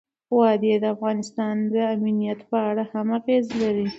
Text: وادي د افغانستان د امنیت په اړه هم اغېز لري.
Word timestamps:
وادي 0.37 0.71
د 0.83 0.85
افغانستان 0.95 1.55
د 1.73 1.75
امنیت 1.95 2.39
په 2.49 2.57
اړه 2.69 2.83
هم 2.91 3.07
اغېز 3.19 3.45
لري. 3.61 3.87